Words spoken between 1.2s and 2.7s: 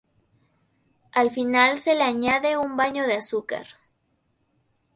final se le añade